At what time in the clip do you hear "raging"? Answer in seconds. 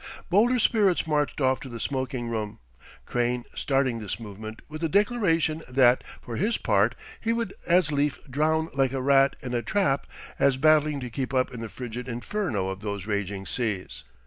13.05-13.45